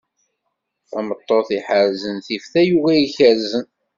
tameṭṭut 0.89 1.49
i 1.51 1.53
iḥerrzen 1.59 2.17
tif 2.25 2.43
tayuga 2.51 2.93
n 2.95 2.99
yezgaren. 3.01 3.65